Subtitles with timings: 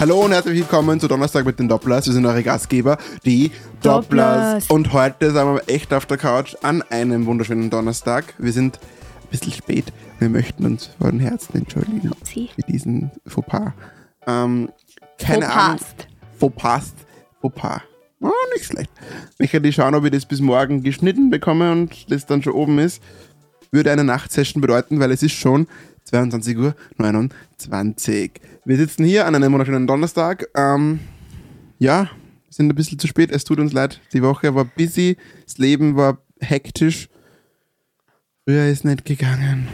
[0.00, 2.06] Hallo und herzlich willkommen zu Donnerstag mit den Dopplers.
[2.06, 3.50] Wir sind eure Gastgeber, die
[3.82, 4.64] Dopplers.
[4.64, 4.70] Dopplers.
[4.70, 8.32] Und heute sind wir echt auf der Couch an einem wunderschönen Donnerstag.
[8.38, 9.92] Wir sind ein bisschen spät.
[10.18, 12.48] Wir möchten uns von Herzen entschuldigen Sie.
[12.54, 13.72] für diesen Fauxpas.
[14.26, 14.70] Ähm,
[15.18, 15.80] keine Ahnung.
[16.38, 16.94] Fauxpas.
[16.94, 16.94] Fauxpas.
[17.42, 17.80] Fauxpas.
[18.22, 18.90] Oh, nicht schlecht.
[19.38, 22.78] Ich werde schauen, ob ich das bis morgen geschnitten bekomme und das dann schon oben
[22.78, 23.02] ist.
[23.70, 25.66] Würde eine Nachtsession bedeuten, weil es ist schon
[26.04, 28.40] 22 Uhr 29.
[28.66, 30.46] Wir sitzen hier an einem wunderschönen Donnerstag.
[30.54, 31.00] Ähm,
[31.78, 32.10] ja, wir
[32.52, 33.30] sind ein bisschen zu spät.
[33.30, 34.02] Es tut uns leid.
[34.12, 35.16] Die Woche war busy.
[35.46, 37.08] Das Leben war hektisch.
[38.44, 39.66] Früher ist nicht gegangen.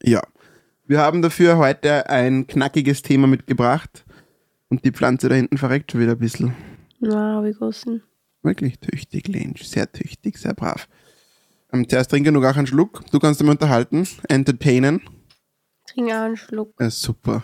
[0.00, 0.22] Ja.
[0.86, 4.04] Wir haben dafür heute ein knackiges Thema mitgebracht.
[4.68, 6.54] Und die Pflanze da hinten verreckt schon wieder ein bisschen.
[7.00, 8.02] Na, wie großen?
[8.42, 9.64] Wirklich tüchtig, Lensch.
[9.64, 10.88] Sehr tüchtig, sehr brav.
[11.72, 13.02] Ähm, zuerst trinke noch auch einen Schluck.
[13.10, 15.00] Du kannst dich unterhalten, entertainen.
[16.00, 16.74] Trink einen Schluck.
[16.80, 17.42] Ja, super.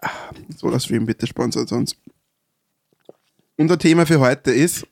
[0.00, 0.10] Ah,
[0.56, 1.96] Soda Stream bitte sponsert uns.
[3.56, 4.86] Unser Thema für heute ist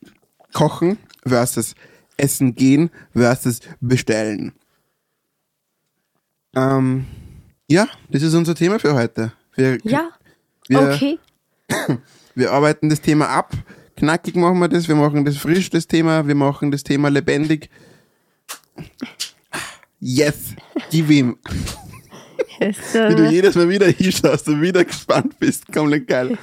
[0.53, 1.75] Kochen versus
[2.17, 4.53] Essen gehen versus bestellen.
[6.55, 7.05] Ähm,
[7.69, 9.33] ja, das ist unser Thema für heute.
[9.55, 10.09] Wir, Ja,
[10.67, 11.19] wir, okay.
[12.35, 13.53] wir arbeiten das Thema ab.
[13.95, 17.69] Knackig machen wir das, wir machen das frisch, das Thema, wir machen das Thema lebendig.
[20.07, 20.35] Yes,
[20.91, 21.35] gib ihm.
[22.59, 25.73] Ist, Wie du jedes Mal wieder hinschaust und wieder gespannt bist.
[25.73, 26.37] Komplett geil.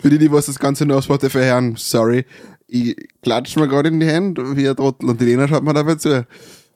[0.00, 2.24] Für die, die was das Ganze nur auf Spotify hören, sorry.
[2.66, 5.74] Ich klatsch mir gerade in die Hände wie ein Trottel und die Lena schaut mir
[5.74, 6.26] dabei zu.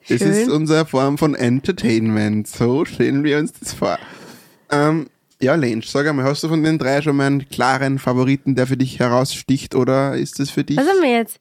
[0.02, 0.18] Schön.
[0.18, 2.46] ist unsere Form von Entertainment.
[2.46, 3.98] So stellen wir uns das vor.
[4.70, 5.06] Ähm,
[5.40, 8.66] ja, Lensch, sag einmal, hast du von den drei schon mal einen klaren Favoriten, der
[8.66, 11.40] für dich heraussticht oder ist das für dich was haben wir jetzt?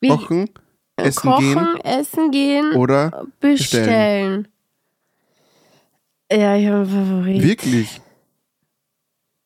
[0.00, 0.50] Wie, Kochen,
[0.96, 4.48] Essen kochen, gehen essen gehen, oder bestellen.
[6.30, 7.42] Ja, ich habe einen Favorit.
[7.42, 8.00] wirklich?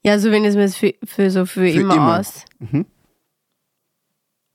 [0.02, 2.18] Ja, so wenn es mir für, für so für, immer, immer.
[2.18, 2.44] aus.
[2.58, 2.86] Mhm.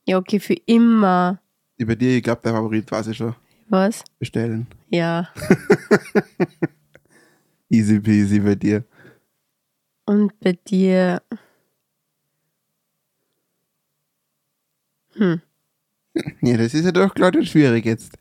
[0.06, 1.40] Ja, okay, für immer.
[1.76, 3.34] Über dir, ich glaube, der Favorit weiß ich schon.
[3.68, 4.02] Was?
[4.18, 4.66] Bestellen.
[4.88, 5.28] Ja.
[7.68, 8.84] Easy peasy bei dir.
[10.06, 11.20] Und bei dir.
[15.14, 15.40] Hm.
[16.40, 18.16] Ja, das ist ja doch klar schwierig jetzt.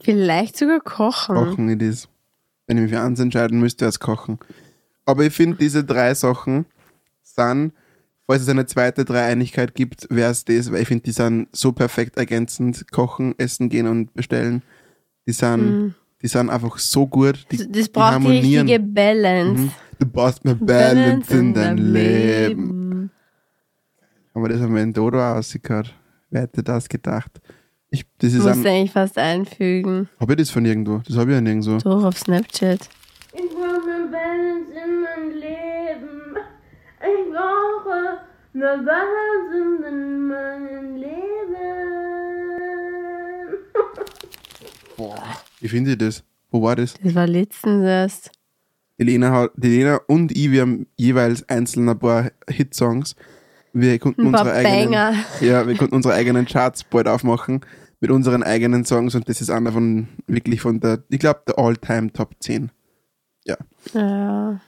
[0.00, 1.34] Vielleicht sogar kochen.
[1.34, 2.08] Kochen it is.
[2.66, 4.38] Wenn ich mich für eins entscheiden müsste, als Kochen.
[5.04, 6.66] Aber ich finde, diese drei Sachen
[7.22, 7.72] sind,
[8.26, 11.72] falls es eine zweite Dreieinigkeit gibt, wäre es das, weil ich finde, die sind so
[11.72, 12.90] perfekt ergänzend.
[12.92, 14.62] Kochen, essen gehen und bestellen.
[15.26, 17.46] Die sind, die sind einfach so gut.
[17.50, 19.62] Die, Das die braucht die richtige Balance.
[19.62, 19.70] Mhm.
[19.98, 23.10] Du brauchst mehr Balance in dein Leben.
[24.34, 25.97] Aber das haben wir in Dodo ausgehört.
[26.30, 27.40] Wer hätte das gedacht?
[27.90, 30.08] Ich, das ist Musst ein, du eigentlich fast einfügen.
[30.20, 30.98] Habe ich das von irgendwo?
[31.06, 31.78] Das habe ich ja nirgendwo.
[31.78, 32.88] Doch, auf Snapchat.
[33.32, 36.36] Ich brauche mehr Balance in mein Leben.
[37.00, 38.18] Ich brauche
[38.52, 41.08] mehr Balance in meinem Leben.
[45.60, 46.24] Wie finde ich das?
[46.50, 46.94] Wo war das?
[47.02, 48.30] Das war letztens erst.
[48.98, 53.14] Die Lena, hat- die Lena und ich, wir haben jeweils einzeln ein paar Hitsongs.
[53.80, 55.24] Wir konnten unsere eigenen, Banger.
[55.40, 57.60] ja, wir konnten unsere eigenen Charts bald aufmachen
[58.00, 61.58] mit unseren eigenen Songs und das ist einer von wirklich von der, ich glaube, der
[61.58, 62.70] All-Time Top 10.
[63.44, 63.56] Ja.
[63.92, 64.60] Ja.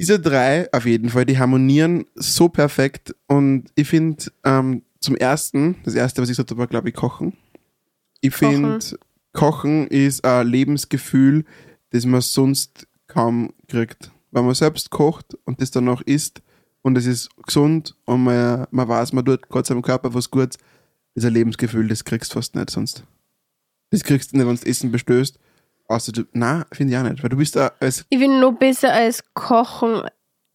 [0.00, 5.76] Diese drei auf jeden Fall, die harmonieren so perfekt und ich finde ähm, zum ersten,
[5.84, 7.34] das erste, was ich gesagt habe, war glaube ich Kochen.
[8.20, 8.80] Ich finde,
[9.32, 11.44] Kochen ist ein Lebensgefühl,
[11.90, 14.10] das man sonst kaum kriegt.
[14.32, 16.42] Wenn man selbst kocht und das dann noch isst
[16.86, 20.56] und es ist gesund und man, man weiß, man tut Gott seinem Körper was Gutes,
[21.16, 23.02] ist ein Lebensgefühl, das kriegst du fast nicht sonst.
[23.90, 25.36] Das kriegst du nicht, wenn du Essen bestößt.
[25.88, 28.52] Außer du, nein, finde ich auch nicht, weil du bist da als Ich finde, noch
[28.52, 30.02] besser als kochen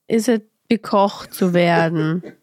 [0.07, 2.23] ist halt bekocht zu werden.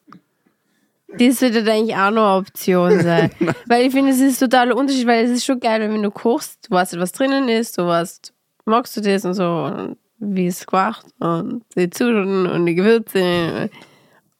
[1.18, 3.30] Das sollte halt eigentlich auch noch eine Option sein.
[3.66, 6.68] weil ich finde, es ist totaler Unterschied, weil es ist schon geil, wenn du kochst,
[6.68, 8.34] du weißt, was drinnen ist, du weißt,
[8.66, 13.70] magst du das und so, und wie es gemacht und die Zutaten und die Gewürze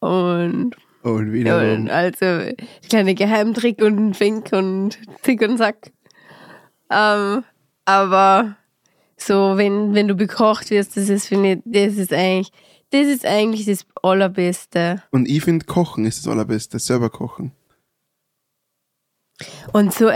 [0.01, 1.83] und, und wiederum.
[1.83, 2.53] und also
[2.89, 5.93] kleine Geheimtrick und Fink und Zick und Sack.
[6.91, 7.45] Ähm,
[7.85, 8.57] aber
[9.17, 12.53] so, wenn, wenn du bekocht wirst, das ist, finde ich, das ist eigentlich,
[12.91, 15.03] das ist eigentlich das Allerbeste.
[15.11, 17.53] Und ich finde, Kochen ist das Allerbeste, selber kochen.
[19.73, 20.11] Und so,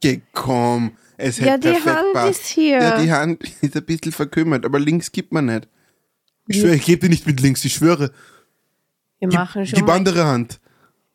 [0.00, 2.40] Geh, komm, es ja, hätte die perfekt Hand passt.
[2.40, 2.78] ist hier.
[2.78, 5.68] Ja, die Hand ist ein bisschen verkümmert, aber links gibt man nicht.
[6.48, 8.10] Ich schwöre, ich gebe dir nicht mit links, ich schwöre.
[9.18, 10.60] Wir Gib, machen schon gib mal, andere Hand.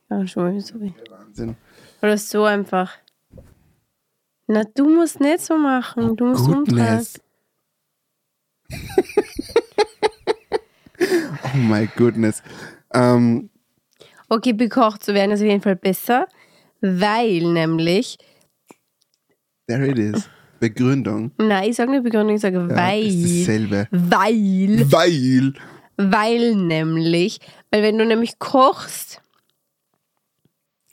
[0.10, 0.80] ja, schon mal so.
[0.82, 1.56] wie- Wahnsinn.
[2.02, 2.94] Oder so einfach.
[4.48, 6.16] Na, du musst nicht so machen.
[6.18, 7.06] Du musst umdrehen.
[11.54, 12.44] Oh my goodness.
[12.94, 13.50] Ähm,
[14.32, 16.28] Okay, bekocht zu werden ist auf jeden Fall besser,
[16.82, 18.20] weil nämlich,
[19.70, 20.28] there it is.
[20.60, 21.32] Begründung.
[21.38, 23.06] nein, ich sage nicht Begründung, ich sage Ja, weil.
[23.08, 23.88] ist dasselbe.
[23.92, 24.86] Weil.
[24.92, 25.54] Weil.
[25.96, 27.40] Weil nämlich,
[27.72, 29.22] weil wenn du nämlich kochst,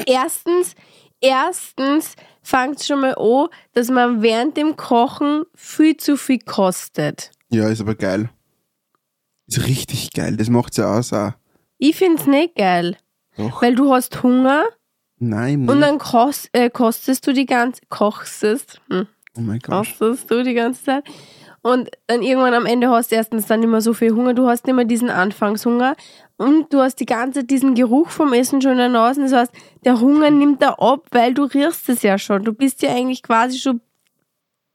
[0.07, 0.75] erstens,
[1.21, 7.31] erstens fängt schon mal an, dass man während dem Kochen viel zu viel kostet.
[7.51, 8.31] Ja, ist aber geil.
[9.49, 10.37] Ist richtig geil.
[10.37, 11.33] Das macht's ja aus auch.
[11.79, 12.97] Ich find's nicht geil,
[13.37, 13.63] Doch.
[13.63, 14.65] weil du hast Hunger
[15.19, 15.83] Nein, und nicht.
[15.83, 19.87] dann kost, äh, kostest du die ganze, kochstest, hm, Oh mein Gott.
[19.87, 21.05] kostest du die ganze Zeit.
[21.63, 24.47] Und dann irgendwann am Ende hast du erstens dann nicht mehr so viel Hunger, du
[24.47, 25.97] hast mehr diesen Anfangshunger
[26.37, 29.23] und du hast die ganze Zeit diesen Geruch vom Essen schon in der Nase.
[29.23, 29.53] Das heißt,
[29.85, 32.45] der Hunger nimmt da ab, weil du riechst es ja schon.
[32.45, 33.81] Du bist ja eigentlich quasi schon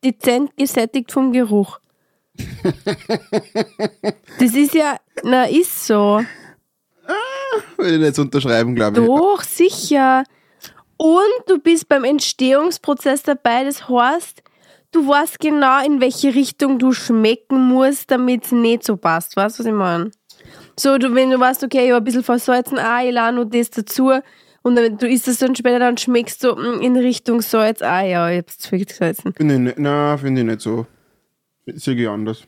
[0.03, 1.79] dezent gesättigt vom Geruch.
[4.39, 6.21] das ist ja, na, ist so.
[7.81, 9.06] Würde ich jetzt unterschreiben, glaube ich.
[9.06, 10.24] Doch, sicher.
[10.98, 13.63] Und du bist beim Entstehungsprozess dabei.
[13.63, 14.44] Das heißt,
[14.92, 19.36] du weißt genau, in welche Richtung du schmecken musst, damit es nicht so passt.
[19.36, 20.12] Weißt du, was ich meine?
[20.78, 23.45] So, du, wenn du weißt, okay, ich habe ein bisschen versalzen, ah, ich lade noch
[23.45, 24.12] das dazu.
[24.63, 28.04] Und dann, du isst es dann später, dann schmeckst du mm, in Richtung Salz, ah
[28.04, 29.34] ja, ich hab's zu viel gesalzen.
[29.34, 30.86] Finde ich nicht, nein, finde ich nicht so.
[31.66, 32.44] Sehe ich anders.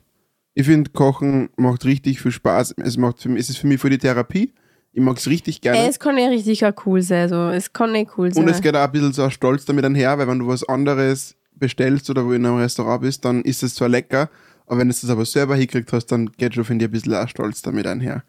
[0.53, 2.75] Ich finde, Kochen macht richtig viel Spaß.
[2.77, 4.53] Es, macht für mich, es ist für mich voll die Therapie.
[4.93, 5.79] Ich mag es richtig gerne.
[5.79, 7.49] Ey, es kann ja richtig auch cool sein, so.
[7.49, 8.43] Es kann nicht cool sein.
[8.43, 11.35] Und es geht auch ein bisschen so Stolz damit einher, weil wenn du was anderes
[11.55, 14.29] bestellst oder wo in einem Restaurant bist, dann ist es zwar lecker,
[14.67, 17.15] aber wenn du es aber selber hingekriegt hast, dann geht schon, finde ich, ein bisschen
[17.15, 18.23] auch Stolz damit einher.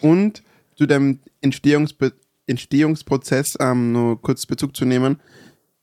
[0.00, 0.42] Und
[0.76, 2.12] zu dem Entstehungsbe
[2.46, 5.18] Entstehungsprozess ähm, noch kurz Bezug zu nehmen,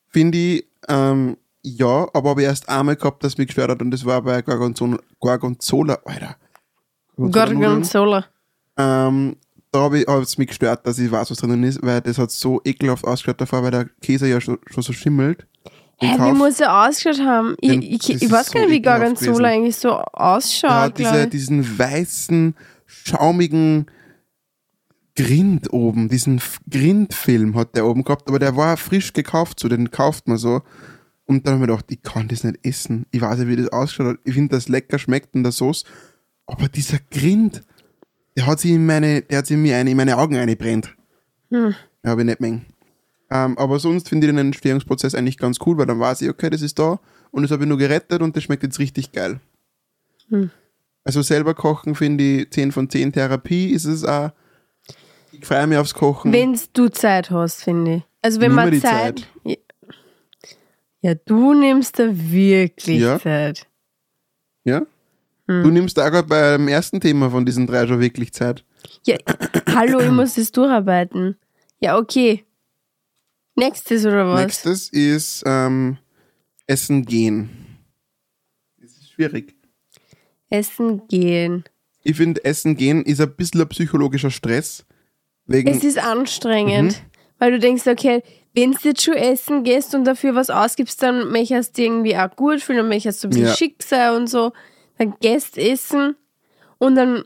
[0.08, 3.92] finde ich, ähm, ja, aber habe ich erst einmal gehabt, das mich gestört hat und
[3.92, 6.38] das war bei Gorgonzola, Gorgonzola Alter.
[7.18, 7.62] Gorgonzola-Nudeln.
[7.62, 8.26] Gorgonzola.
[8.78, 9.36] Ähm,
[9.74, 12.32] da habe ich es mich gestört, dass ich weiß, was drinnen ist, weil das hat
[12.32, 15.46] so ekelhaft ausgeschaut davor, weil der Käse ja schon, schon so schimmelt.
[15.98, 17.56] Hä, wie Kauf- muss er ausgeschaut haben?
[17.60, 20.70] Ich, ich, ich weiß so gar nicht, wie Gorgonzola eigentlich so ausschaut.
[20.72, 22.56] hat glaub diese, diesen weißen,
[22.86, 23.88] schaumigen
[25.16, 29.92] Grind oben, diesen Grindfilm hat der oben gehabt, aber der war frisch gekauft, so den
[29.92, 30.62] kauft man so.
[31.26, 33.06] Und dann habe ich mir gedacht, ich kann das nicht essen.
[33.12, 34.08] Ich weiß nicht, wie das ausschaut.
[34.08, 34.18] hat.
[34.24, 35.84] Ich finde, das lecker schmeckt in der Sauce.
[36.48, 37.64] Aber dieser Grind,
[38.36, 40.96] der hat sich in meine, der hat sich in, mir eine, in meine Augen eingebrennt.
[41.50, 41.76] Hm.
[42.06, 42.66] Habe ich nicht mengen.
[43.30, 46.50] Ähm, aber sonst finde ich den Entstehungsprozess eigentlich ganz cool, weil dann weiß ich, okay,
[46.50, 47.00] das ist da
[47.32, 49.40] und das habe ich nur gerettet und das schmeckt jetzt richtig geil.
[50.30, 50.52] Hm.
[51.04, 54.32] Also selber kochen finde ich 10 von 10 Therapie ist es auch.
[55.32, 56.32] Ich freue mich aufs Kochen.
[56.32, 58.04] Wenn du Zeit hast, finde ich.
[58.22, 59.28] Also wenn Nimm man Zeit.
[59.44, 59.56] Ja.
[61.02, 63.20] ja, du nimmst da wirklich Ja.
[63.20, 63.68] Zeit.
[64.64, 64.84] ja?
[65.48, 65.64] Hm.
[65.64, 68.64] Du nimmst da gerade beim ersten Thema von diesen drei schon wirklich Zeit.
[69.06, 69.18] Ja,
[69.76, 71.38] hallo, ich muss das durcharbeiten.
[71.80, 72.46] Ja, okay.
[73.56, 74.42] Nächstes oder was?
[74.42, 75.98] Nächstes ist ähm,
[76.66, 77.50] Essen gehen.
[78.82, 79.56] Das ist schwierig.
[80.50, 81.64] Essen gehen.
[82.04, 84.86] Ich finde, Essen gehen ist ein bisschen ein psychologischer Stress.
[85.46, 87.04] Wegen, Es ist anstrengend,
[87.38, 88.24] weil du denkst, okay,
[88.56, 92.34] wenn du jetzt schon essen gehst und dafür was ausgibst, dann möchtest du irgendwie auch
[92.36, 93.56] gut fühlen und möchtest du ein bisschen Ja.
[93.56, 94.54] schick sein und so.
[94.98, 96.16] Dann gehst essen
[96.78, 97.24] und dann,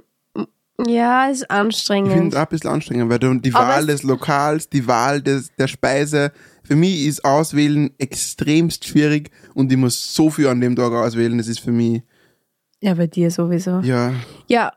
[0.86, 2.34] ja, ist Ich finde anstrengend.
[2.34, 5.52] es auch ein bisschen anstrengend, weil die Aber Wahl es- des Lokals, die Wahl des,
[5.56, 6.32] der Speise,
[6.64, 11.38] für mich ist Auswählen extremst schwierig und ich muss so viel an dem Tag auswählen,
[11.38, 12.04] das ist für mich,
[12.82, 13.80] Ja, bei dir sowieso.
[13.80, 14.14] ja,
[14.48, 14.74] Ja,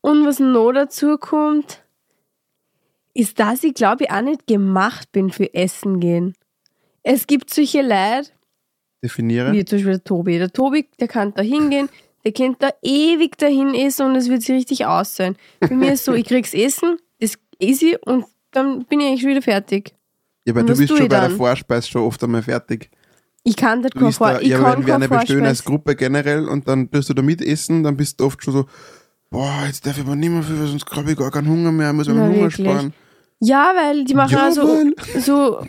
[0.00, 1.82] und was noch dazu kommt,
[3.14, 6.34] ist, dass ich glaube ich auch nicht gemacht bin für Essen gehen.
[7.02, 8.30] Es gibt solche Leute,
[9.02, 9.52] definiere.
[9.52, 10.38] wie zum Beispiel der Tobi.
[10.38, 11.88] Der Tobi, der kann da hingehen,
[12.24, 15.36] der kennt da ewig dahin essen und es wird sich richtig aussehen.
[15.60, 19.24] Bei mir ist so, ich krieg's Essen, das ist easy und dann bin ich eigentlich
[19.26, 19.94] wieder fertig.
[20.46, 21.30] Ja, aber Und du bist schon bei der?
[21.30, 22.90] Vorspeise schon oft einmal fertig.
[23.42, 25.64] Ich kann das isst Vor da, ich ja, kann wenn wir eine kein bestellen als.
[25.64, 28.64] Gruppe generell und dann tust du da mitessen, dann bist du oft schon so,
[29.30, 31.70] boah, jetzt darf ich aber nicht mehr viel, weil sonst glaube ich gar keinen Hunger
[31.72, 32.66] mehr, muss ich Na, meinen Hunger wirklich?
[32.66, 32.94] sparen.
[33.40, 35.60] Ja, weil die machen Ja, auch so, weil- so,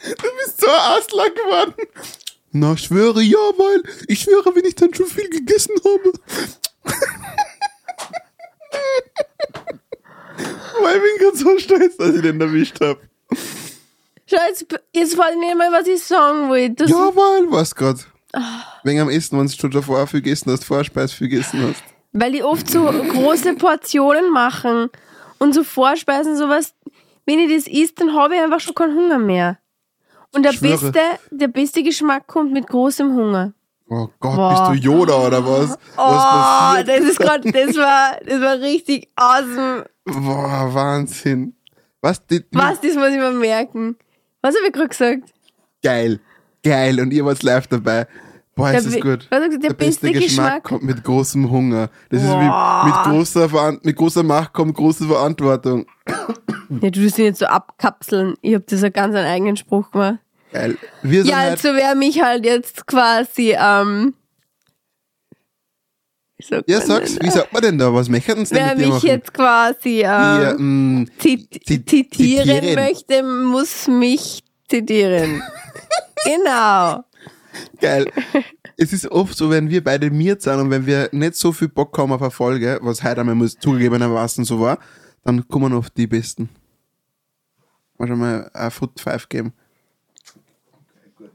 [0.00, 1.74] Du bist so ein Asler geworden.
[2.52, 6.12] Na, ich schwöre, ja, weil ich schwöre, wenn ich dann schon viel gegessen habe.
[10.82, 13.00] weil ich bin gerade so stolz, dass ich den erwischt habe.
[14.26, 14.38] schau,
[14.94, 16.84] jetzt, weiß ich nicht mehr, was ich sagen wollte.
[16.86, 18.00] Ja, weil, was gerade?
[18.84, 21.82] Wegen am Essen, wenn du schon davor viel gegessen hast, Vorspeis viel gegessen hast.
[22.12, 24.88] Weil die oft so große Portionen machen
[25.38, 26.74] und so Vorspeisen, sowas.
[27.26, 29.58] Wenn ich das isst, dann habe ich einfach schon keinen Hunger mehr.
[30.34, 30.92] Und der Schwöre.
[30.92, 33.52] beste, der beste Geschmack kommt mit großem Hunger.
[33.90, 34.70] Oh Gott, Boah.
[34.70, 35.78] bist du Yoda oder was?
[35.96, 39.86] Oh, was das ist gerade, das war, das war richtig awesome.
[40.04, 41.54] Boah, Wahnsinn.
[42.02, 42.24] Was?
[42.26, 43.96] Die, Was, das muss ich mir merken.
[44.42, 45.32] Was habe ich gerade gesagt?
[45.82, 46.20] Geil.
[46.62, 47.00] Geil.
[47.00, 48.06] Und ihr wart live dabei.
[48.58, 49.26] Boah, ist Der das be- gut.
[49.30, 50.64] was du gesagt, der beste Geschmack?
[50.64, 51.88] kommt mit großem Hunger.
[52.10, 52.82] Das ist Boah.
[52.82, 55.86] wie mit großer, Veran- mit großer Macht kommt große Verantwortung.
[56.80, 58.34] Ja, du musst dich nicht so abkapseln.
[58.42, 60.18] Ich habe das ja ganz einen eigenen Spruch gemacht.
[60.52, 60.76] Geil.
[61.02, 64.14] Wir sind Ja, halt, also wer mich halt jetzt quasi, ähm,
[66.66, 67.26] ja, sag's, denn?
[67.26, 67.92] wie sagt man denn da?
[67.92, 69.06] Was möchten Sie denn Wer mit mich machen?
[69.08, 72.74] jetzt quasi ähm, mh, zit Zit- zitieren zitieren.
[72.74, 75.42] möchte, muss mich zitieren.
[76.24, 77.04] genau.
[77.80, 78.10] Geil.
[78.76, 81.68] Es ist oft so, wenn wir beide miert sind und wenn wir nicht so viel
[81.68, 84.78] Bock haben auf eine Folge, was heute einmal muss zugegebenermaßen so war,
[85.24, 86.48] dann kommen oft die Besten.
[87.98, 89.52] Mal schon mal ein Foot 5 geben.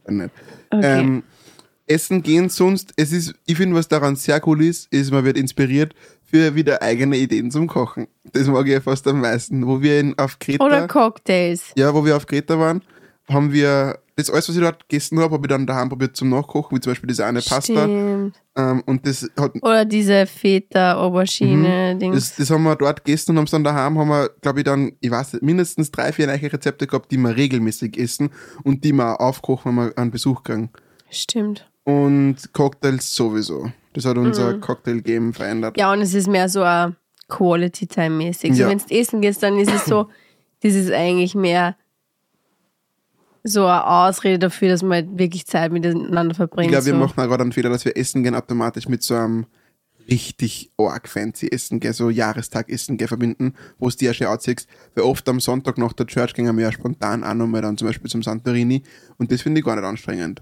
[0.05, 0.29] Okay.
[0.71, 1.23] Ähm,
[1.85, 5.37] Essen gehen sonst, es ist, ich finde, was daran sehr cool ist, ist, man wird
[5.37, 8.07] inspiriert für wieder eigene Ideen zum Kochen.
[8.31, 9.67] Das mag ich fast am meisten.
[9.67, 11.73] Wo wir in, auf Kreta, Oder Cocktails.
[11.75, 12.81] ja, wo wir auf Kreta waren,
[13.27, 16.29] haben wir das alles, was ich dort gegessen habe, habe ich dann daheim probiert zum
[16.29, 17.83] Nachkochen, wie zum Beispiel diese eine Pasta.
[17.83, 18.39] Stimmt.
[18.55, 22.11] Ähm, und das hat Oder diese Feta, Aubergine, Dings.
[22.11, 22.15] Mhm.
[22.15, 24.65] das, das haben wir dort gegessen und haben es dann daheim, haben wir, glaube ich,
[24.65, 28.29] dann, ich weiß nicht, mindestens drei, vier neue Rezepte gehabt, die wir regelmäßig essen
[28.63, 30.69] und die wir auch aufkochen, wenn wir einen Besuch kriegen.
[31.09, 31.69] Stimmt.
[31.83, 33.71] Und Cocktails sowieso.
[33.93, 35.75] Das hat unser Cocktail-Game verändert.
[35.75, 35.79] Mhm.
[35.79, 36.95] Ja, und es ist mehr so ein
[37.29, 38.53] Quality Time mäßig.
[38.55, 38.69] So, Ja.
[38.69, 40.07] wenn du essen gehst, dann ist es so,
[40.61, 41.75] das ist eigentlich mehr
[43.43, 46.69] so eine Ausrede dafür, dass man halt wirklich Zeit miteinander Ich verbringt.
[46.71, 46.99] glaube, wir so.
[46.99, 49.45] machen auch gerade einen Fehler, dass wir essen gehen automatisch mit so einem
[50.09, 54.27] richtig arg fancy Essen gehen, so Jahrestag Essen gehen verbinden, wo es dir ja schon
[54.27, 54.67] anziehst.
[54.95, 57.87] Weil oft am Sonntag nach der Church gehen wir ja spontan auch nochmal dann zum
[57.87, 58.83] Beispiel zum Santorini
[59.17, 60.41] und das finde ich gar nicht anstrengend.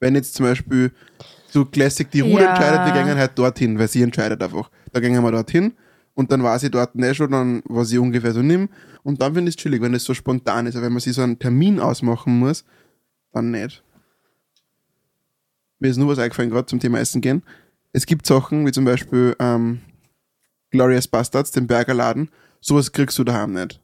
[0.00, 0.92] Wenn jetzt zum Beispiel
[1.48, 2.48] so Classic die Ruhe Ja.
[2.50, 4.70] entscheidet, wir gehen halt dorthin, weil sie entscheidet einfach.
[4.92, 5.72] Da gehen wir dorthin
[6.16, 8.70] und dann weiß ich dort nicht schon, dann, was ich ungefähr so nimm
[9.02, 10.74] und dann finde ich es chillig, wenn es so spontan ist.
[10.74, 12.64] Aber wenn man sich so einen Termin ausmachen muss,
[13.32, 13.84] dann nicht.
[15.78, 17.42] Mir ist nur was eingefallen, gerade zum Thema Essen gehen.
[17.92, 19.82] Es gibt Sachen, wie zum Beispiel ähm,
[20.70, 22.30] Glorious Bastards, den Burgerladen.
[22.60, 23.80] Sowas kriegst du daheim nicht.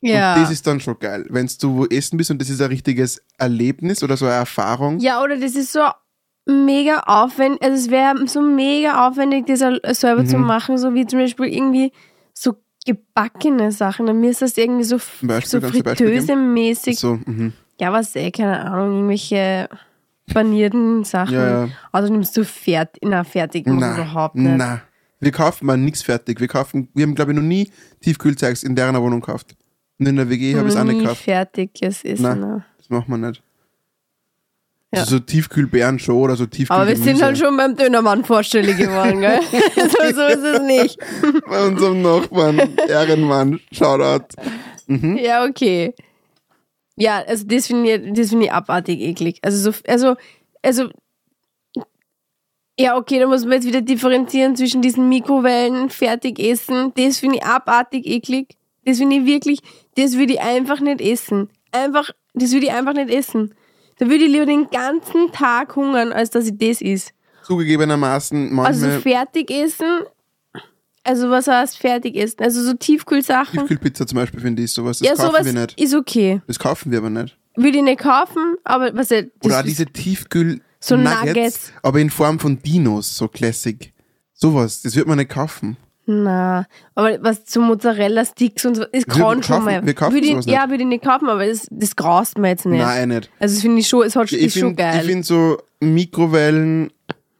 [0.00, 0.34] ja.
[0.34, 1.26] Und das ist dann schon geil.
[1.28, 4.98] Wenn du wo essen bist und das ist ein richtiges Erlebnis oder so eine Erfahrung.
[4.98, 5.80] ja, oder das ist so
[6.46, 9.60] mega aufwendig, also es wäre so mega aufwendig, das
[9.98, 10.44] selber zu Mhm.
[10.46, 11.92] machen, so wie zum Beispiel irgendwie
[12.34, 12.54] so
[12.86, 14.06] gebackene Sachen.
[14.06, 15.66] Dann müsste das irgendwie so, Beispiel, so?
[15.68, 17.52] Fritteuse-mäßig So, mhm.
[17.80, 19.68] Ja, was eh, keine Ahnung, irgendwelche
[20.32, 21.34] panierten Sachen.
[21.34, 21.68] Ja, ja.
[21.92, 24.56] Also nimmst du fertig, na, fertig muss Na, überhaupt nicht.
[24.56, 24.80] na.
[25.20, 26.40] Wir kaufen mal nichts fertig.
[26.40, 27.70] Wir kaufen, wir haben glaube ich noch nie
[28.02, 29.54] Tiefkühlzeugs in deren Wohnung gekauft.
[29.98, 31.22] Und in der WG habe ich es auch nicht gekauft.
[31.22, 32.22] fertiges Essen.
[32.22, 32.40] Nein.
[32.40, 32.64] ne.
[32.78, 33.42] Das machen wir nicht.
[34.94, 35.00] Ja.
[35.00, 38.76] Also so Tiefkühlbeeren schon oder so Tiefkühl Aber wir sind halt schon beim Dönermann vorstellig
[38.76, 39.40] geworden, gell?
[39.50, 40.98] so, so ist es nicht.
[41.48, 44.26] bei unserem Nachbarn, Ehrenmann, Shoutout.
[44.86, 45.16] Mhm.
[45.16, 45.94] Ja, okay.
[46.96, 49.38] Ja, also das finde ich, das finde ich abartig eklig.
[49.42, 50.16] Also so, also,
[50.62, 50.88] also,
[52.78, 56.92] ja, okay, da muss man jetzt wieder differenzieren zwischen diesen Mikrowellen, Fertigessen.
[56.96, 58.56] Das finde ich abartig eklig.
[58.84, 59.60] Das finde ich wirklich,
[59.96, 61.48] das würde ich einfach nicht essen.
[61.72, 63.54] Einfach, das würde ich einfach nicht essen.
[63.98, 67.10] Da würde ich lieber den ganzen Tag hungern, als dass ich das is.
[67.44, 70.02] Zugegebenermaßen Also manchmal Fertigessen,
[71.04, 72.40] also was heißt Fertigessen?
[72.40, 73.58] Also so Tiefkühlsachen.
[73.60, 74.98] Tiefkühlpizza zum Beispiel finde ich sowas.
[74.98, 75.80] Das ja, kaufen sowas wir nicht.
[75.80, 76.40] ist okay.
[76.46, 77.36] Das kaufen wir aber nicht.
[77.56, 81.72] Würde ich nicht kaufen, aber was ja, Oder auch diese Tiefkühl So Nuggets, Nuggets.
[81.82, 83.92] aber in Form von Dinos, so Classic.
[84.32, 85.76] Sowas, das wird man nicht kaufen.
[86.06, 89.84] Na, aber was zu Mozzarella-Sticks und so, das Wir kann schon mal.
[89.86, 92.66] wir kaufen würde ich, ja, würde ich nicht kaufen, aber das, das graust mir jetzt
[92.66, 92.80] nicht.
[92.82, 93.30] Nein, eh nicht.
[93.38, 95.00] Also das finde ich schon, es hat, Ich ist schon finde geil.
[95.04, 96.90] find so Mikrowellen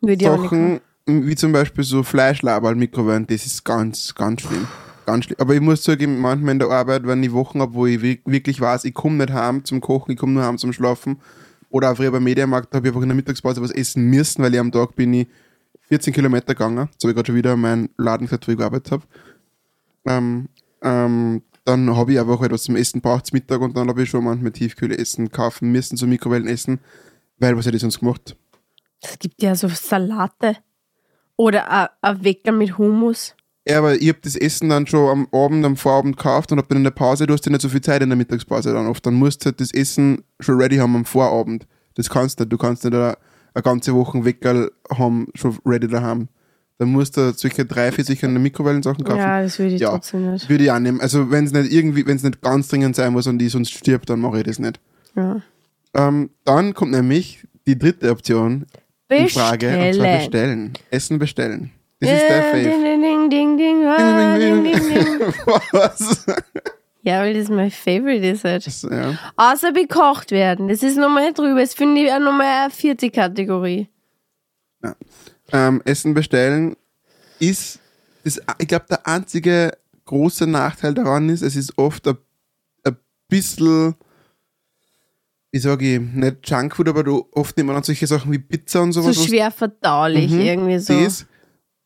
[0.00, 0.80] würde ich auch nicht kaufen.
[1.06, 4.66] Sachen, wie zum Beispiel so Fleischlaberl, Mikrowellen, das ist ganz, ganz schlimm.
[5.04, 5.36] Ganz schlimm.
[5.38, 8.22] Aber ich muss zugeben, manchmal in der Arbeit, wenn ich Wochen habe, wo ich wi-
[8.24, 11.18] wirklich weiß, ich komme nicht heim zum Kochen, ich komme nur heim zum Schlafen.
[11.68, 14.54] Oder auch früher beim Mediamarkt habe ich einfach in der Mittagspause was essen müssen, weil
[14.54, 15.26] ich am Tag bin ich
[15.88, 16.88] 14 Kilometer gegangen.
[16.92, 19.04] Jetzt habe ich gerade schon wieder meinen Laden gesagt, wo ich gearbeitet habe.
[20.06, 20.48] Ähm,
[20.82, 24.24] ähm, dann habe ich einfach etwas zum Essen braucht Mittag und dann habe ich schon
[24.24, 26.80] manchmal Tiefkühlessen kaufen müssen, so Mikrowellen essen,
[27.38, 28.36] weil was hätte ich sonst gemacht?
[29.00, 30.56] Es gibt ja so Salate.
[31.36, 33.34] Oder ein- ein Wecker mit Hummus.
[33.66, 36.68] Ja, aber ich habe das Essen dann schon am Abend, am Vorabend gekauft und habe
[36.68, 38.86] dann in der Pause, du hast ja nicht so viel Zeit in der Mittagspause dann
[38.86, 41.66] oft, dann musst du halt das Essen schon ready haben am Vorabend.
[41.94, 42.94] Das kannst du nicht, du kannst nicht
[43.54, 46.28] eine, ganze Woche Weckerl haben, schon ready daheim.
[46.78, 49.18] Dann musst du solche drei, vier der Mikrowellen-Sachen kaufen.
[49.20, 49.90] Ja, das würde ich Ja.
[49.90, 50.48] trotzdem nicht.
[50.48, 51.00] Würde ich auch nehmen.
[51.00, 53.70] Also wenn es nicht irgendwie, wenn es nicht ganz dringend sein muss und die sonst
[53.72, 54.80] stirbt, dann mache ich das nicht.
[55.14, 55.40] Ja.
[55.94, 58.66] Ähm, dann kommt nämlich die dritte Option.
[59.08, 59.68] in Frage.
[59.68, 60.18] Und zwar Bestellen.
[60.18, 60.72] bestellen.
[60.90, 61.70] Essen bestellen.
[62.00, 62.62] Das ist der Fave.
[62.64, 65.34] Ding, ding, ding, ding, ding, ding, ding, ding.
[65.72, 66.26] Was?
[67.04, 68.66] Ja, weil das mein Favorite ist halt.
[68.66, 69.16] Das, ja.
[69.36, 70.68] Außer bekocht werden.
[70.68, 71.60] Das ist nochmal drüber.
[71.60, 73.88] Das finde ich auch nochmal eine vierte Kategorie.
[75.52, 76.76] ähm, Essen bestellen
[77.38, 77.78] ist,
[78.22, 82.16] ist ich glaube, der einzige große Nachteil daran ist, es ist oft ein,
[82.84, 82.96] ein
[83.28, 83.94] bisschen,
[85.52, 88.82] wie sage ich, nicht Junkfood, aber du oft nimmt man dann solche Sachen wie Pizza
[88.82, 89.18] und So sowas.
[89.18, 90.40] was schwer verdaulich Mhm.
[90.40, 90.98] irgendwie so.
[91.02, 91.26] das.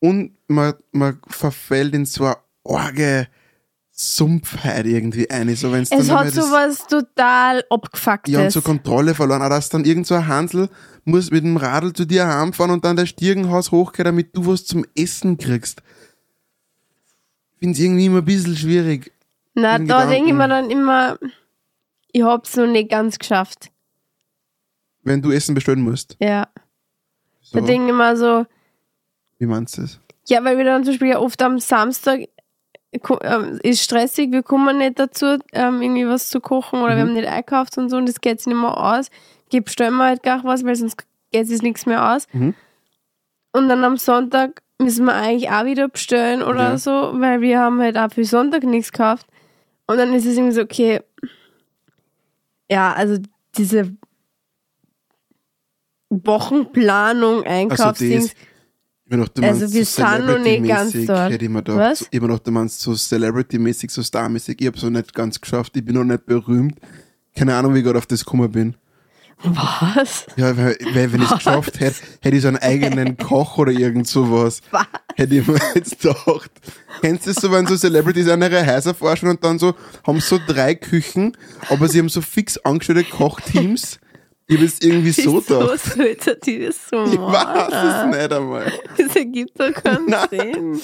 [0.00, 2.37] Und man, man verfällt in so eine
[4.00, 5.52] Sumpfheit irgendwie ein.
[5.57, 8.33] So, wenn's Es dann hat einmal so was total abgefucktes.
[8.33, 9.43] ja, und so Kontrolle verloren.
[9.43, 10.69] Auch dass dann irgend so ein Hansel
[11.05, 14.64] muss mit dem Radl zu dir heimfahren und dann das Stirnhaus hochgeht, damit du was
[14.67, 15.83] zum Essen kriegst.
[17.55, 19.12] Ich finde es irgendwie immer ein bisschen schwierig.
[19.55, 21.19] Na, da denke ich mir dann immer,
[22.12, 23.73] ich hab's noch nicht ganz geschafft.
[25.02, 26.17] Wenn du Essen bestellen musst.
[26.21, 26.47] Ja.
[27.40, 28.47] So, Da denke ich mir so,
[29.38, 29.99] wie meinst du das?
[30.28, 32.28] ja, weil wir dann zum Beispiel ja oft am Samstag
[33.62, 37.09] ist stressig, wir kommen nicht dazu, ähm, irgendwie was zu kochen oder wir Mhm.
[37.11, 39.09] haben nicht einkauft und so und das geht sich nicht mehr aus.
[39.50, 42.26] Gib bestellen wir halt gar was, weil sonst geht sich nichts mehr aus.
[42.33, 42.54] Mhm.
[43.52, 46.78] Und dann am Sonntag müssen wir eigentlich auch wieder bestellen oder Ja.
[46.78, 49.26] so, weil wir haben halt auch für Sonntag nichts gekauft.
[49.87, 51.00] Und dann ist es irgendwie so, okay,
[52.71, 53.18] ja, also
[53.57, 53.97] diese
[56.11, 58.42] Wochenplanung, Einkaufsdings, das-
[59.08, 61.32] Meine, du Also wir so sind noch nicht ganz dort.
[61.32, 61.78] Hätte ich mir gedacht.
[61.78, 62.02] Was?
[62.10, 64.60] Immer noch, du meinst so Celebrity-mäßig, so Star-mäßig.
[64.60, 65.76] Ich habe so nicht ganz geschafft.
[65.76, 66.78] Ich bin noch nicht berühmt.
[67.34, 68.76] Keine Ahnung, wie ich gerade auf das gekommen bin.
[69.42, 70.26] was?
[70.36, 73.70] Ja, weil, weil wenn ich es geschafft hätte, hätte ich so einen eigenen Koch oder
[73.72, 74.60] irgend sowas.
[74.72, 74.86] Was?
[75.14, 76.50] Hätte ich mir jetzt gedacht.
[77.00, 79.74] Kennst du das so, wenn so Celebrities an ihre Häuser forschen und dann so,
[80.06, 81.36] haben so drei Küchen,
[81.68, 84.00] aber sie haben so fix angestellte Kochteams?
[84.50, 88.73] Habe es irgendwie so sollte die das so Ich weiß es nicht einmal.
[88.97, 90.28] Das ergibt doch keinen Nein.
[90.30, 90.80] Sinn.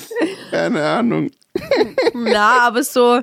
[0.51, 1.31] Keine Ahnung.
[2.15, 3.21] Na, aber so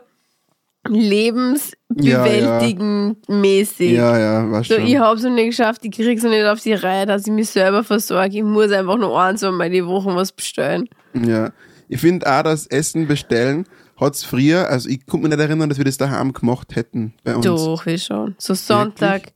[0.88, 3.92] lebensbewältigend mäßig.
[3.92, 4.88] Ja, ja, war So, schon.
[4.88, 7.50] ich hab's noch nicht geschafft, ich krieg's noch nicht auf die Reihe, dass ich mich
[7.50, 8.38] selber versorge.
[8.38, 10.88] Ich muss einfach nur eins einmal die Woche was bestellen.
[11.14, 11.52] Ja.
[11.88, 13.66] Ich finde auch, das Essen bestellen
[14.00, 17.36] hat's früher, also ich kann mich nicht erinnern, dass wir das daheim gemacht hätten bei
[17.36, 17.46] uns.
[17.46, 18.34] Doch, wie schon.
[18.40, 19.32] So Sonntag.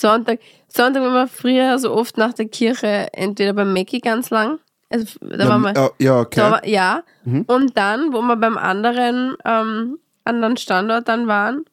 [0.00, 0.40] Sonntag.
[0.68, 4.58] Sonntag waren wir früher so oft nach der Kirche entweder beim Mäcki ganz lang.
[4.90, 5.72] Also, da waren wir.
[5.74, 6.40] ja, ja, okay.
[6.40, 7.02] War, ja.
[7.24, 7.42] Mhm.
[7.46, 11.64] Und dann, wo wir beim anderen, ähm, anderen Standort dann waren,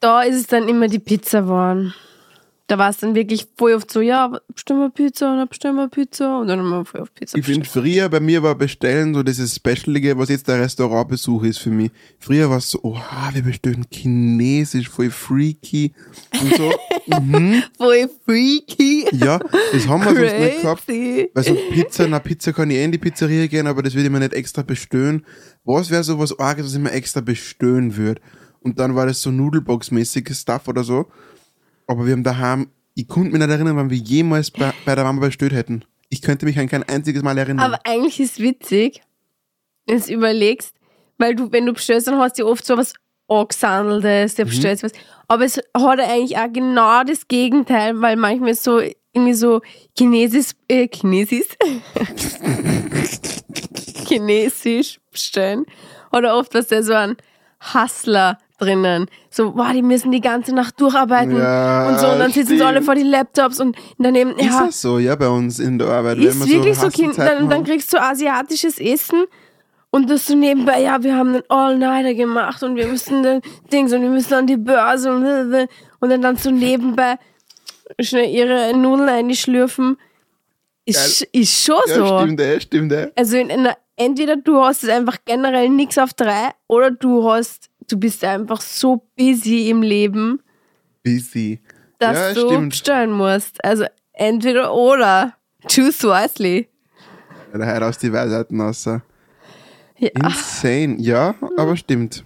[0.00, 1.94] da ist es dann immer die Pizza geworden.
[2.66, 5.76] Da war es dann wirklich voll oft so, ja, bestellen wir Pizza und dann bestellen
[5.76, 8.54] wir Pizza und dann haben wir voll auf Pizza Ich finde, früher bei mir war
[8.54, 11.90] Bestellen so dieses Specialige, was jetzt der Restaurantbesuch ist für mich.
[12.18, 15.92] Früher war es so, oha, wir bestellen Chinesisch, voll freaky
[16.40, 16.72] und so.
[17.76, 19.06] Voll freaky.
[19.12, 19.38] Ja,
[19.72, 20.88] das haben wir sonst nicht gehabt.
[20.88, 24.06] Weil so Pizza, na Pizza kann ich eh in die Pizzeria gehen, aber das würde
[24.06, 25.26] ich mir nicht extra bestellen.
[25.64, 28.22] Was wäre so was Arges, was ich mir extra bestellen würde?
[28.60, 31.06] Und dann war das so Nudelbox-mäßiges Stuff oder so.
[31.86, 35.04] Aber wir haben daheim, ich konnte mich nicht erinnern, wann wir jemals bei, bei der
[35.04, 35.84] Mama bestellt hätten.
[36.08, 37.64] Ich könnte mich an kein einziges Mal erinnern.
[37.72, 39.02] Aber eigentlich ist witzig,
[39.86, 40.74] wenn du überlegst,
[41.18, 42.94] weil du, wenn du bestellst, dann hast du oft so was
[43.26, 44.36] Angesandeltes, Mhm.
[44.36, 44.92] der bestellt was.
[45.28, 48.80] Aber es hat eigentlich auch genau das Gegenteil, weil manchmal so
[49.12, 49.62] irgendwie so
[49.96, 51.46] Chinesisch, äh, Chinesisch,
[54.06, 55.64] Chinesisch bestellen.
[56.12, 57.16] Oder oft was da so ein
[57.72, 59.06] Hustler drinnen.
[59.30, 62.08] So, wow, die müssen die ganze Nacht durcharbeiten Ja, und so.
[62.08, 62.68] Und dann sitzen sie stimmt.
[62.68, 65.88] alle vor die Laptops und daneben, ist ja, das so, ja, bei uns in der
[65.88, 66.18] Arbeit?
[66.18, 69.24] ist wir wirklich so, kind, Hastenzeiten dann, dann kriegst du asiatisches Essen
[69.90, 73.40] und das so nebenbei, ja, wir haben einen All-Nighter gemacht und wir müssen den
[73.72, 75.24] Dings und wir müssen an die Börse und,
[76.00, 77.16] und dann, dann so nebenbei
[78.00, 79.96] schnell ihre Nudeln einschlürfen.
[80.86, 82.18] Ist, ist schon Ja, so.
[82.18, 83.10] stimmt, eh, stimmt, eh.
[83.16, 87.70] Also in einer, entweder du hast es einfach generell nichts auf drei oder du hast,
[87.88, 90.40] du bist einfach so busy im Leben,
[91.02, 91.60] Busy.
[91.98, 92.70] dass ja, du stimmt.
[92.70, 93.62] bestellen musst.
[93.64, 95.34] Also entweder oder.
[95.68, 96.68] Choose wisely.
[97.52, 98.84] Ja, da aus die Weisheiten raus.
[98.84, 99.00] Ja.
[99.98, 102.24] Insane, ja, aber stimmt.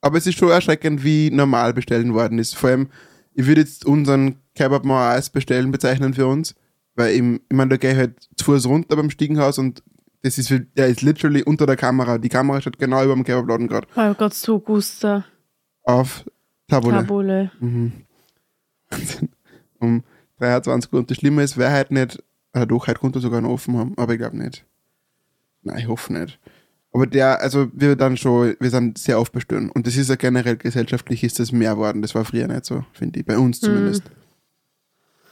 [0.00, 2.56] Aber es ist schon erschreckend, wie normal bestellen worden ist.
[2.56, 2.88] Vor allem,
[3.34, 6.54] ich würde jetzt unseren Kebab mal als bestellen bezeichnen für uns,
[6.94, 9.82] weil im, ich meine, da gehe ich halt zu Fuß runter beim Stiegenhaus und
[10.22, 12.18] das ist, für- der ist literally unter der Kamera.
[12.18, 13.86] Die Kamera steht genau über dem Kebabladen gerade.
[13.96, 15.24] Oh Gott, so guster.
[15.84, 16.24] Auf
[16.68, 16.98] Tabule.
[16.98, 17.50] Tabule.
[19.78, 20.02] um
[20.38, 20.98] 23 Uhr.
[21.00, 23.94] Und das Schlimme ist, wer halt nicht, äh, doch, heute konnte sogar noch offen haben,
[23.96, 24.64] aber ich glaube nicht.
[25.62, 26.38] Nein, ich hoffe nicht.
[26.92, 29.70] Aber der, also wir dann schon, wir sind sehr oft bestellen.
[29.70, 32.00] Und das ist ja generell gesellschaftlich ist das mehr geworden.
[32.02, 33.26] Das war früher nicht so, finde ich.
[33.26, 34.04] Bei uns zumindest.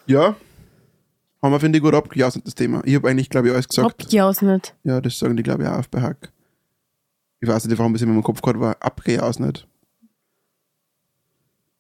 [0.07, 0.37] Ja.
[1.47, 2.83] Haben wir, finde ich, gut abgejausnet, das Thema.
[2.85, 3.89] Ich habe eigentlich, glaube ich, alles gesagt.
[4.03, 4.75] Abgejausnet.
[4.83, 6.33] Ja, das sagen die, glaube ich, auch auf bei Hack.
[7.39, 8.77] Ich weiß nicht, warum immer in meinem Kopf gerade war.
[8.81, 9.69] Abgejausnet.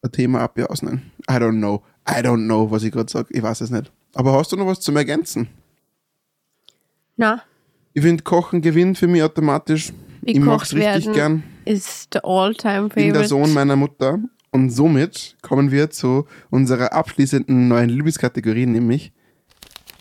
[0.02, 1.11] Ein Thema abjausnen.
[1.29, 1.83] I don't know.
[2.09, 3.26] I don't know, was ich gerade sage.
[3.31, 3.90] Ich weiß es nicht.
[4.14, 5.48] Aber hast du noch was zum Ergänzen?
[7.16, 7.42] Na,
[7.92, 9.92] Ich finde, Kochen gewinnt für mich automatisch.
[10.22, 11.42] Wie ich mache es richtig gern.
[11.64, 13.26] ist der all-time Ich bin der.
[13.26, 14.20] Sohn meiner Mutter.
[14.52, 19.12] Und somit kommen wir zu unserer abschließenden neuen Lieblingskategorie, nämlich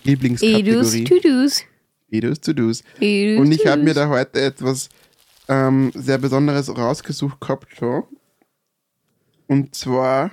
[0.05, 1.03] Edus, Lieblingskategorie.
[1.05, 1.63] to-dos.
[2.11, 2.83] Edus to Do's.
[2.99, 4.03] Edus, Und ich habe mir to-dos.
[4.03, 4.89] da heute etwas
[5.47, 8.03] ähm, sehr Besonderes rausgesucht gehabt schon.
[9.47, 10.31] Und zwar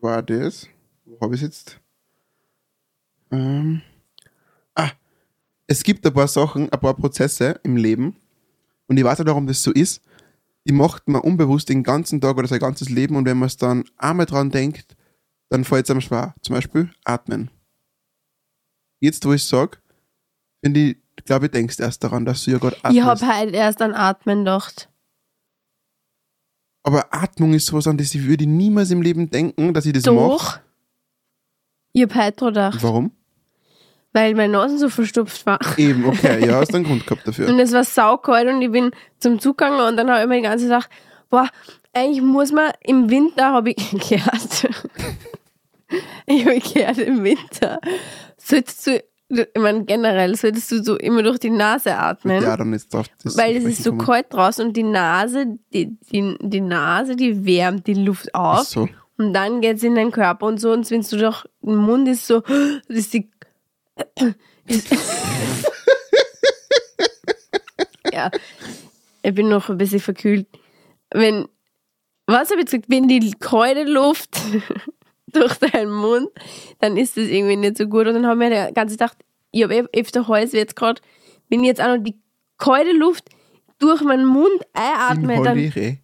[0.00, 0.68] war das,
[1.04, 1.80] wo habe ich jetzt?
[3.30, 3.80] Ähm,
[4.74, 4.90] ah,
[5.66, 8.16] es gibt ein paar Sachen, ein paar Prozesse im Leben.
[8.86, 10.02] Und ich weiß nicht, warum das so ist.
[10.66, 13.16] Die macht man unbewusst den ganzen Tag oder sein ganzes Leben.
[13.16, 14.96] Und wenn man es dann einmal dran denkt,
[15.48, 16.34] dann fällt es einem schwer.
[16.42, 17.50] Zum Beispiel atmen.
[19.04, 19.76] Jetzt, wo ich sage,
[20.62, 22.96] finde ich, glaube ich, denkst erst daran, dass du ja gerade atmest.
[22.96, 24.88] Ich habe halt erst an Atmen gedacht.
[26.82, 30.06] Aber Atmung ist sowas, an das ich würde niemals im Leben denken, dass ich das
[30.06, 30.14] mache.
[30.16, 30.58] Doch.
[31.92, 33.10] Ich habe heute gedacht, Warum?
[34.14, 35.58] weil meine Nase so verstopft war.
[35.76, 37.48] Eben, okay, ja, hast einen Grund gehabt dafür.
[37.48, 40.36] Und es war saukalt und ich bin zum Zug gegangen und dann habe ich mir
[40.36, 40.90] die ganze Zeit gedacht,
[41.28, 41.50] boah,
[41.92, 44.70] eigentlich muss man im Winter, habe ich gehört,
[46.26, 47.80] ich habe gehört, im Winter
[48.36, 52.42] solltest du, ich meine generell, solltest du so immer durch die Nase atmen.
[52.42, 53.06] Ja, dann ist drauf.
[53.22, 54.06] das Weil es ist so kommen.
[54.06, 58.66] kalt draußen und die Nase, die, die, die Nase, die wärmt die Luft Ach auf.
[58.66, 58.88] so.
[59.16, 60.72] Und dann geht es in deinen Körper und so.
[60.72, 62.42] Und wenn du doch, im Mund ist so,
[62.88, 63.30] ist die.
[64.66, 64.90] Ist
[68.12, 68.30] ja,
[69.22, 70.46] ich bin noch ein bisschen verkühlt.
[71.10, 71.46] Wenn,
[72.26, 74.40] was habe ich gesagt, wenn die kalte Luft
[75.34, 76.28] durch deinen Mund,
[76.80, 78.06] dann ist das irgendwie nicht so gut.
[78.06, 81.00] Und dann haben wir die ganze Zeit gedacht, ich habe öfter Hals jetzt gerade,
[81.48, 82.16] wenn ich jetzt auch noch die
[82.58, 83.28] kalte Luft
[83.78, 85.98] durch meinen Mund einatme, dann Inhaliere.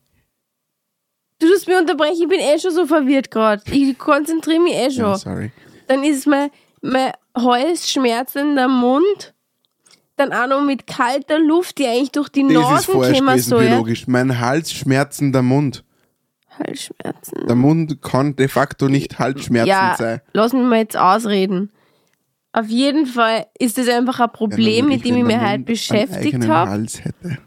[1.38, 3.62] Du tust mir unterbrechen, ich bin eh schon so verwirrt gerade.
[3.72, 5.04] Ich konzentriere mich eh schon.
[5.04, 5.50] Ja, sorry.
[5.88, 6.50] Dann ist mein,
[6.82, 9.34] mein Hals schmerzender Mund.
[10.16, 13.64] Dann auch noch mit kalter Luft, die eigentlich durch die Das ist Nasen gewesen, soll.
[13.64, 14.06] biologisch.
[14.06, 15.82] Mein Hals schmerzender Mund.
[16.58, 17.46] Halsschmerzen.
[17.46, 20.20] Der Mund kann de facto nicht halsschmerzend Ja, sein.
[20.32, 21.70] lass mich mal jetzt ausreden.
[22.52, 26.46] Auf jeden Fall ist das einfach ein Problem, Ja, mit dem ich mich halt beschäftigt
[26.48, 26.70] habe.
[26.70, 27.38] Hals hätte.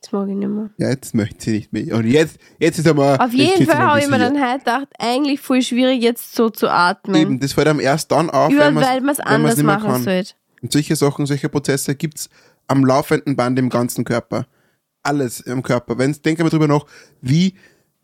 [0.00, 0.70] Das mag ich nicht mehr.
[0.76, 1.94] Ja, jetzt möchte sie nicht mehr.
[1.96, 3.18] Und jetzt, jetzt ist aber.
[3.20, 6.50] Auf jetzt jeden Fall habe ich mir dann halt gedacht, eigentlich voll schwierig jetzt so
[6.50, 7.16] zu atmen.
[7.16, 9.90] Eben, das fällt einem erst dann auf, Über, wenn man's- weil man es anders machen
[9.92, 10.02] kann.
[10.02, 10.34] sollte.
[10.60, 12.30] Und solche Sachen, solche Prozesse gibt es
[12.68, 14.46] am laufenden Band im ganzen Körper.
[15.04, 15.96] Alles im Körper.
[15.98, 16.84] Wenn denke mal drüber nach,
[17.20, 17.54] wie,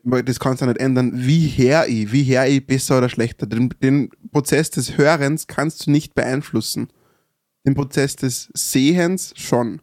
[0.03, 3.45] das kannst du nicht ändern, wie her ich, wie her ich besser oder schlechter.
[3.45, 6.87] Den, den Prozess des Hörens kannst du nicht beeinflussen.
[7.65, 9.81] Den Prozess des Sehens schon.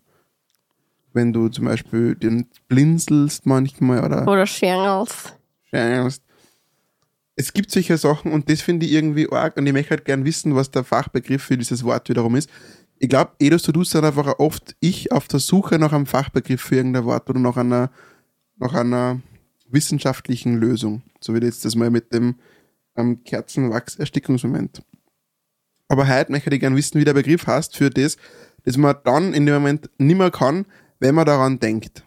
[1.13, 5.35] Wenn du zum Beispiel den blinzelst manchmal oder Oder Schengels.
[5.71, 6.23] scheinst.
[7.35, 10.25] Es gibt solche Sachen und das finde ich irgendwie arg und ich möchte halt gern
[10.25, 12.51] wissen, was der Fachbegriff für dieses Wort wiederum ist.
[13.01, 16.61] Ich glaube, Edos to sind einfach auch oft ich auf der Suche nach einem Fachbegriff
[16.61, 17.91] für irgendein Wort oder nach einer,
[18.57, 19.21] nach einer
[19.71, 21.03] wissenschaftlichen Lösung.
[21.21, 22.37] So wie jetzt das mal mit dem
[22.97, 24.83] ähm, Kerzenwachs-Erstickungsmoment.
[25.89, 28.17] Aber heute möchte ich gern wissen, wie der Begriff heißt für das,
[28.65, 30.67] das man dann in dem Moment nimmer kann,
[30.99, 32.05] wenn man daran denkt.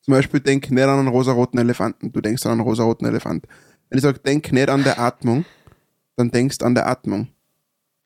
[0.00, 3.46] Zum Beispiel denk nicht an einen rosaroten Elefanten, du denkst an einen rosaroten Elefant.
[3.88, 5.44] Wenn ich sage, denk nicht an der Atmung,
[6.16, 7.28] dann denkst an der Atmung.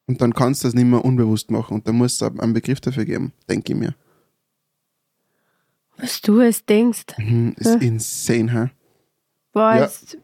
[0.06, 1.74] Und dann kannst du das nicht mehr unbewusst machen.
[1.74, 3.94] Und da muss es einen Begriff dafür geben, denke ich mir.
[5.96, 7.04] Was du es denkst.
[7.16, 8.70] Hm, ist insane, hä?
[9.52, 9.80] Boah, Ja.
[9.82, 10.18] jetzt-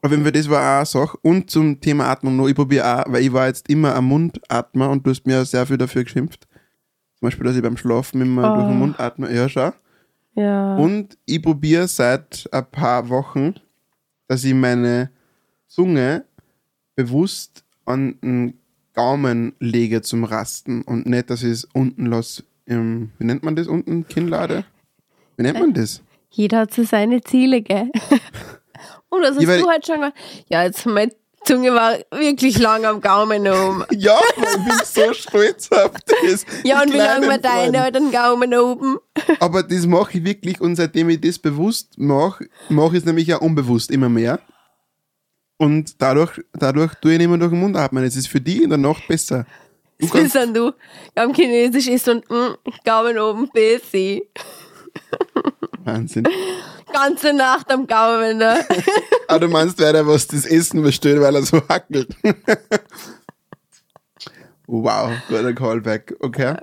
[0.00, 1.18] Auf jeden Fall, das war auch eine Sache.
[1.22, 4.90] Und zum Thema Atmung noch, ich probiere auch, weil ich war jetzt immer am Mundatmer
[4.90, 6.46] und du hast mir sehr viel dafür geschimpft.
[7.18, 8.56] Zum Beispiel, dass ich beim Schlafen immer Oh.
[8.56, 9.32] durch den Mund atme.
[9.34, 9.72] Ja, schau.
[10.36, 10.76] ja.
[10.76, 13.54] Und ich probiere seit ein paar Wochen,
[14.28, 15.10] dass ich meine
[15.66, 16.24] Zunge
[16.94, 18.58] bewusst an den
[18.94, 22.44] Gaumen lege zum Rasten und nicht, dass ich es unten lasse.
[22.66, 24.06] Im, wie nennt man das unten?
[24.08, 24.64] Kinnlade?
[25.36, 26.02] Wie nennt man das?
[26.30, 27.90] Jeder hat so seine Ziele, gell?
[29.08, 30.14] Und was hast Ja, du halt schon gemacht?
[30.50, 31.12] Ja, jetzt meine
[31.44, 33.84] Zunge war wirklich lang am Gaumen oben.
[33.96, 36.44] Ja, ich bin so stolz auf das.
[36.64, 38.98] Ja, und wie lange war deine halt am Gaumen oben?
[39.40, 43.32] Aber das mache ich wirklich und seitdem ich das bewusst mache, mache ich es nämlich
[43.32, 44.40] auch unbewusst immer mehr.
[45.58, 48.04] Und dadurch, dadurch tue ich nicht mehr durch den Mund atmen.
[48.04, 49.44] Es ist für die in der Nacht besser.
[49.98, 50.72] Du Das kannst, sind du.
[51.16, 54.22] Am Chinesisch ist und mm, Gaumen oben, busy.
[55.84, 56.26] Wahnsinn.
[56.92, 58.38] ganze Nacht am Gaumen.
[58.38, 58.64] Ne?
[59.30, 62.16] Ah, du meinst, wer der was das Essen bestellt, weil er so hackelt.
[64.66, 66.16] wow, guter Callback.
[66.20, 66.56] Okay.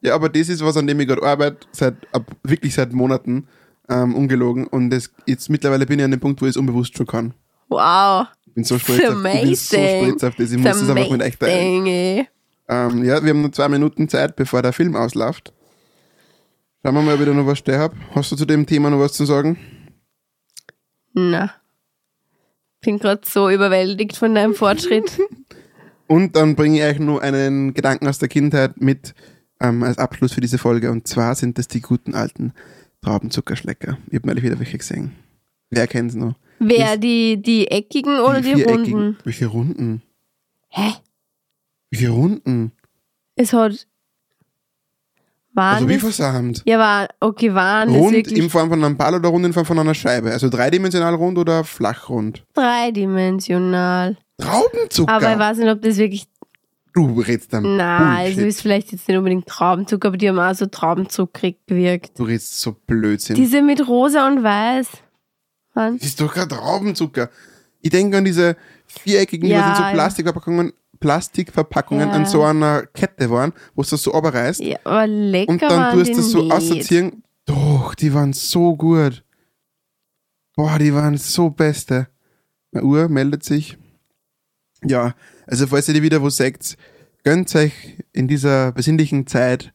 [0.00, 3.48] Ja, aber das ist was, an dem ich gerade arbeite, seit, ab, wirklich seit Monaten,
[3.88, 4.68] ähm, ungelogen.
[4.68, 7.34] Und das, jetzt mittlerweile bin ich an dem Punkt, wo ich es unbewusst schon kann.
[7.72, 8.26] Wow.
[8.46, 10.52] Ich bin so stolz auf, ich bin so stolz auf das.
[10.52, 12.26] Ich muss das einfach mit euch teilen.
[12.68, 15.52] Ähm, ja, wir haben nur zwei Minuten Zeit, bevor der Film ausläuft.
[16.84, 17.96] Schauen wir mal, ob ich da noch was stehen habe.
[18.14, 19.58] Hast du zu dem Thema noch was zu sagen?
[21.14, 21.52] Na.
[22.80, 25.18] Bin gerade so überwältigt von deinem Fortschritt.
[26.08, 29.14] Und dann bringe ich euch nur einen Gedanken aus der Kindheit mit
[29.60, 30.90] ähm, als Abschluss für diese Folge.
[30.90, 32.52] Und zwar sind das die guten alten
[33.00, 33.96] Traubenzuckerschlecker.
[34.08, 35.12] Ich habe neulich wieder welche gesehen.
[35.70, 36.34] Wer kennt es noch?
[36.68, 38.92] Wer, die, die eckigen oder die, viereckigen.
[38.94, 39.18] runden?
[39.24, 40.02] Welche Runden?
[40.68, 40.92] Hä?
[41.90, 42.72] Welche Runden?
[43.36, 43.86] Es hat.
[45.54, 46.62] Waren Also wie das, versamt.
[46.64, 49.66] Ja, war, okay, waren Rund wirklich in Form von einem Ball oder rund in Form
[49.66, 50.30] von einer Scheibe?
[50.32, 52.44] Also dreidimensional rund oder flachrund?
[52.54, 54.16] dreidimensional.
[54.38, 55.12] Traubenzucker?
[55.12, 56.24] Aber ich weiß nicht, ob das wirklich.
[56.94, 58.38] du redest dann Nein, Bullshit.
[58.38, 62.18] also ist vielleicht jetzt nicht unbedingt Traubenzucker, aber die haben auch so traubenzuckrig gewirkt.
[62.18, 63.36] Du redest so Blödsinn.
[63.36, 64.88] Diese mit rosa und weiß.
[65.74, 65.98] Mann.
[65.98, 67.30] Das ist doch kein Traubenzucker.
[67.80, 68.56] Ich denke an diese
[68.86, 69.92] viereckigen, Ja, was in so.
[69.92, 72.14] Plastikverpackungen, Plastikverpackungen Ja.
[72.14, 74.60] an so einer Kette waren, wo es das so runterreißt.
[74.60, 77.22] Ja, aber lecker und dann tust die du das so aussortieren.
[77.46, 79.24] Doch, die waren so gut.
[80.54, 82.08] Boah, die waren so beste.
[82.70, 83.78] Meine Uhr meldet sich.
[84.84, 85.14] Ja,
[85.46, 86.76] also falls ihr die wieder wo seht,
[87.24, 87.72] gönnt euch
[88.12, 89.72] in dieser besinnlichen Zeit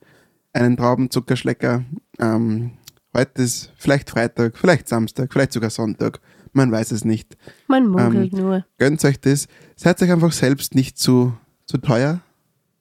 [0.54, 1.84] einen Traubenzuckerschlecker.
[2.20, 2.77] Ähm,
[3.18, 6.22] heute ist vielleicht Freitag, vielleicht Samstag, vielleicht sogar Sonntag.
[6.54, 7.36] Man weiß es nicht.
[7.68, 8.66] Man munkelt Ähm, nur.
[8.78, 9.48] Gönnt euch das.
[9.76, 12.22] Seid euch einfach selbst nicht zu, zu teuer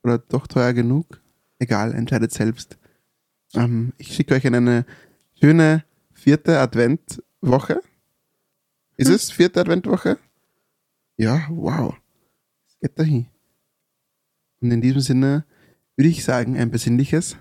[0.02, 1.20] oder doch teuer genug.
[1.58, 2.78] Egal, entscheidet selbst.
[3.54, 4.84] Ähm, ich schicke euch in eine
[5.40, 7.80] schöne vierte Adventwoche.
[8.96, 10.18] Ist es vierte Adventwoche?
[11.16, 11.94] Ja, wow.
[12.68, 13.26] Es geht dahin.
[14.60, 15.44] Und in diesem Sinne
[15.96, 17.36] würde ich sagen, ein besinnliches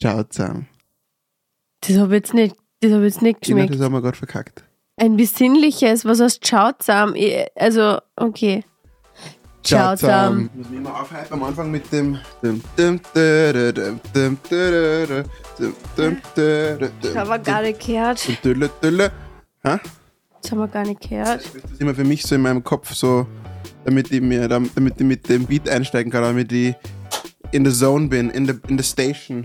[0.00, 0.68] Ciao zusammen.
[1.80, 3.68] Das habe ich jetzt nicht, hab jetzt nicht geschmeckt.
[3.70, 4.64] Genau, das haben wir gerade verkackt.
[4.96, 7.14] Ein besinnliches, was heißt Schautsam?
[7.54, 8.64] Also, okay.
[9.64, 10.50] Schautsam.
[10.52, 12.18] Ich muss mich immer aufhalten am Anfang mit dem.
[12.40, 13.00] Das haben
[17.28, 18.28] wir gar nicht gehört.
[20.40, 21.44] Das haben wir gar nicht gehört.
[21.44, 23.26] Das ist immer für mich so in meinem Kopf so,
[23.84, 26.74] damit ich, mir, damit ich mit dem Beat einsteigen kann, damit ich
[27.52, 29.42] in the zone bin, in the, in the station.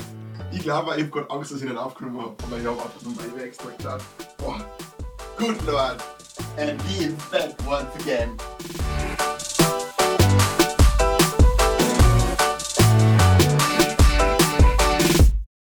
[0.54, 3.02] Ich glaube, ich habe gerade Angst, dass ich nicht aufgenommen habe, aber ich habe einfach
[3.02, 4.04] nochmal extra gedacht.
[4.38, 4.64] Boah,
[5.36, 6.02] good Lord.
[6.58, 8.38] And he is back once again.